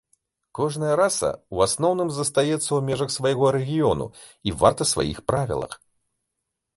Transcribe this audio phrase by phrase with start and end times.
[0.59, 4.07] Кожная раса ў асноўным застаецца ў межах свайго рэгіёну
[4.49, 5.77] і варта сваіх правілах.